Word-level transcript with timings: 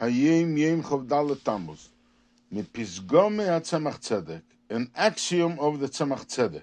Hayim 0.00 0.82
Chavdalet 0.82 1.44
Tammuz. 1.44 1.90
HaTzemach 2.54 4.00
Tzedek, 4.00 4.42
an 4.70 4.90
axiom 4.96 5.58
of 5.60 5.78
the 5.78 5.88
Tzemach 5.88 6.24
Tzedek. 6.26 6.62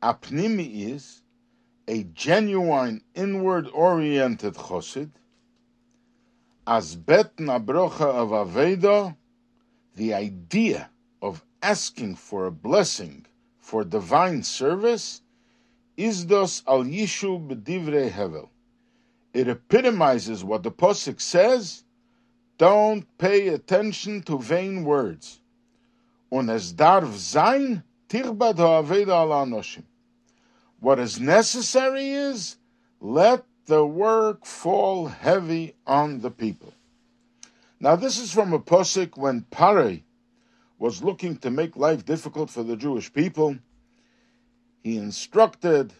A 0.00 0.14
pnimi 0.14 0.92
is 0.92 1.22
a 1.88 2.04
genuine 2.04 3.02
inward-oriented 3.16 4.54
chosid, 4.54 5.10
as 6.64 6.94
bet 6.94 7.36
nabrocha 7.38 8.02
of 8.02 8.28
Aveda, 8.30 9.16
the 9.96 10.14
idea 10.14 10.88
of 11.20 11.44
asking 11.60 12.14
for 12.14 12.46
a 12.46 12.52
blessing 12.52 13.26
for 13.58 13.82
divine 13.82 14.44
service, 14.44 15.22
is 15.96 16.24
dos 16.24 16.62
al 16.68 16.84
yishu 16.84 17.44
b'divrei 17.48 18.10
hevel. 18.10 18.48
It 19.32 19.48
epitomizes 19.48 20.42
what 20.42 20.62
the 20.62 20.70
posuk 20.70 21.20
says. 21.20 21.84
Don't 22.58 23.06
pay 23.16 23.48
attention 23.48 24.22
to 24.22 24.38
vain 24.38 24.84
words. 24.84 25.40
Und 26.30 26.50
es 26.50 26.72
darf 26.72 27.16
sein, 27.16 27.82
tichbad 28.08 28.56
ha'aveda. 28.56 29.82
What 30.80 30.98
is 30.98 31.20
necessary 31.20 32.10
is 32.10 32.56
let 33.00 33.44
the 33.66 33.86
work 33.86 34.44
fall 34.44 35.06
heavy 35.06 35.74
on 35.86 36.20
the 36.20 36.30
people. 36.30 36.74
Now, 37.78 37.96
this 37.96 38.18
is 38.18 38.32
from 38.32 38.52
a 38.52 38.58
posik 38.58 39.16
when 39.16 39.42
Pare 39.50 40.00
was 40.78 41.02
looking 41.02 41.36
to 41.38 41.50
make 41.50 41.76
life 41.76 42.04
difficult 42.04 42.50
for 42.50 42.62
the 42.62 42.76
Jewish 42.76 43.12
people. 43.12 43.56
He 44.82 44.96
instructed 44.96 45.92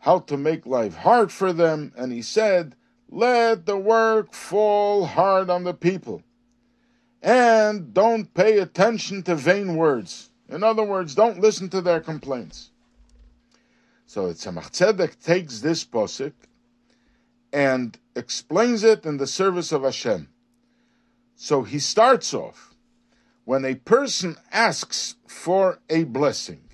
how 0.00 0.18
to 0.18 0.36
make 0.36 0.66
life 0.66 0.96
hard 0.96 1.30
for 1.30 1.52
them, 1.52 1.92
and 1.96 2.12
he 2.12 2.22
said, 2.22 2.74
Let 3.08 3.66
the 3.66 3.76
work 3.76 4.34
fall 4.34 5.06
hard 5.06 5.48
on 5.48 5.64
the 5.64 5.74
people. 5.74 6.22
And 7.22 7.92
don't 7.92 8.32
pay 8.32 8.58
attention 8.58 9.22
to 9.24 9.34
vain 9.34 9.76
words. 9.76 10.30
In 10.48 10.64
other 10.64 10.82
words, 10.82 11.14
don't 11.14 11.40
listen 11.40 11.68
to 11.70 11.80
their 11.80 12.00
complaints. 12.00 12.70
So 14.06 14.26
Tzemach 14.28 14.70
Tzedek 14.70 15.22
takes 15.22 15.60
this 15.60 15.84
posik 15.84 16.32
and 17.52 17.96
explains 18.16 18.82
it 18.82 19.04
in 19.04 19.18
the 19.18 19.26
service 19.26 19.70
of 19.70 19.82
Hashem. 19.82 20.28
So 21.36 21.62
he 21.62 21.78
starts 21.78 22.32
off 22.34 22.74
when 23.44 23.64
a 23.64 23.74
person 23.74 24.36
asks 24.50 25.16
for 25.26 25.80
a 25.88 26.04
blessing, 26.04 26.69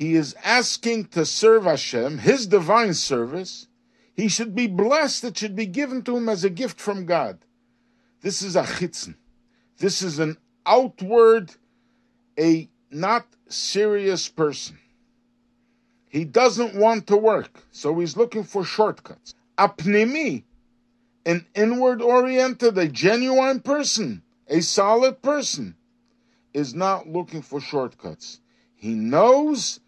he 0.00 0.14
is 0.14 0.34
asking 0.42 1.08
to 1.08 1.26
serve 1.26 1.64
Hashem, 1.64 2.16
his 2.16 2.46
divine 2.46 2.94
service. 2.94 3.66
He 4.14 4.28
should 4.28 4.54
be 4.54 4.66
blessed. 4.66 5.24
It 5.24 5.36
should 5.36 5.54
be 5.54 5.66
given 5.66 6.00
to 6.04 6.16
him 6.16 6.26
as 6.30 6.42
a 6.42 6.48
gift 6.48 6.80
from 6.80 7.04
God. 7.04 7.38
This 8.22 8.40
is 8.40 8.56
a 8.56 8.62
chitzen. 8.62 9.16
This 9.76 10.00
is 10.00 10.18
an 10.18 10.38
outward, 10.64 11.54
a 12.38 12.70
not 12.90 13.26
serious 13.48 14.26
person. 14.26 14.78
He 16.08 16.24
doesn't 16.24 16.74
want 16.74 17.06
to 17.08 17.18
work, 17.18 17.62
so 17.70 17.98
he's 17.98 18.16
looking 18.16 18.44
for 18.44 18.64
shortcuts. 18.64 19.34
A 19.58 19.68
pnimi, 19.68 20.44
an 21.26 21.44
inward 21.54 22.00
oriented, 22.00 22.78
a 22.78 22.88
genuine 22.88 23.60
person, 23.60 24.22
a 24.48 24.62
solid 24.62 25.20
person, 25.20 25.76
is 26.54 26.72
not 26.74 27.06
looking 27.06 27.42
for 27.42 27.60
shortcuts. 27.60 28.40
He 28.74 28.94
knows 28.94 29.78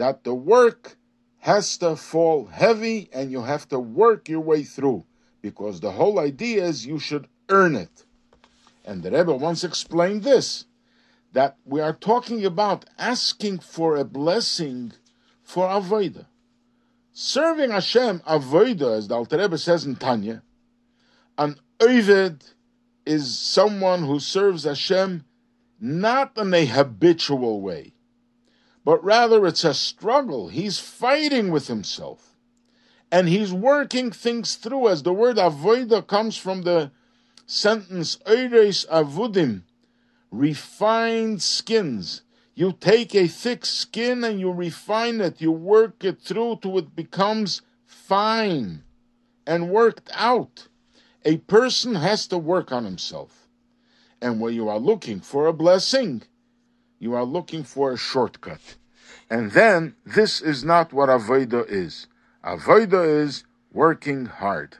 that 0.00 0.24
the 0.24 0.34
work 0.34 0.96
has 1.40 1.76
to 1.76 1.94
fall 1.94 2.46
heavy 2.46 3.10
and 3.12 3.30
you 3.30 3.42
have 3.42 3.68
to 3.68 3.78
work 3.78 4.30
your 4.30 4.40
way 4.40 4.62
through 4.62 5.04
because 5.42 5.80
the 5.80 5.92
whole 5.92 6.18
idea 6.18 6.64
is 6.64 6.86
you 6.86 6.98
should 6.98 7.28
earn 7.50 7.76
it. 7.76 8.06
And 8.82 9.02
the 9.02 9.10
Rebbe 9.10 9.34
once 9.34 9.62
explained 9.62 10.22
this 10.22 10.64
that 11.34 11.58
we 11.66 11.82
are 11.82 11.92
talking 11.92 12.46
about 12.46 12.86
asking 12.98 13.58
for 13.58 13.96
a 13.96 14.04
blessing 14.04 14.92
for 15.42 15.68
Avodah. 15.68 16.24
Serving 17.12 17.70
Hashem 17.70 18.20
Avodah, 18.20 18.96
as 18.96 19.08
the 19.08 19.16
Alter 19.16 19.36
Rebbe 19.36 19.58
says 19.58 19.84
in 19.84 19.96
Tanya, 19.96 20.42
an 21.36 21.56
Oved 21.78 22.54
is 23.04 23.38
someone 23.38 24.04
who 24.04 24.18
serves 24.18 24.64
Hashem 24.64 25.26
not 25.78 26.38
in 26.38 26.54
a 26.54 26.64
habitual 26.64 27.60
way, 27.60 27.92
but 28.84 29.02
rather 29.04 29.46
it's 29.46 29.64
a 29.64 29.74
struggle. 29.74 30.48
He's 30.48 30.78
fighting 30.78 31.50
with 31.50 31.66
himself. 31.66 32.34
And 33.12 33.28
he's 33.28 33.52
working 33.52 34.12
things 34.12 34.54
through, 34.54 34.88
as 34.88 35.02
the 35.02 35.12
word 35.12 35.36
avoida 35.36 36.06
comes 36.06 36.36
from 36.36 36.62
the 36.62 36.92
sentence 37.44 38.18
Eires 38.26 38.86
avudim, 38.86 39.62
refined 40.30 41.42
skins. 41.42 42.22
You 42.54 42.72
take 42.72 43.14
a 43.14 43.26
thick 43.26 43.66
skin 43.66 44.22
and 44.22 44.38
you 44.38 44.52
refine 44.52 45.20
it, 45.20 45.40
you 45.40 45.50
work 45.50 46.04
it 46.04 46.20
through 46.20 46.60
till 46.62 46.78
it 46.78 46.94
becomes 46.94 47.62
fine 47.86 48.84
and 49.46 49.70
worked 49.70 50.10
out. 50.14 50.68
A 51.24 51.38
person 51.38 51.96
has 51.96 52.26
to 52.28 52.38
work 52.38 52.70
on 52.70 52.84
himself. 52.84 53.48
And 54.22 54.40
when 54.40 54.54
you 54.54 54.68
are 54.68 54.78
looking 54.78 55.20
for 55.20 55.46
a 55.46 55.52
blessing, 55.52 56.22
you 57.00 57.14
are 57.14 57.24
looking 57.24 57.64
for 57.64 57.92
a 57.92 57.96
shortcut. 57.96 58.76
And 59.28 59.50
then 59.52 59.96
this 60.06 60.40
is 60.40 60.62
not 60.62 60.92
what 60.92 61.08
Avodah 61.08 61.66
is. 61.68 62.06
Avodah 62.44 63.24
is 63.24 63.44
working 63.72 64.26
hard. 64.26 64.76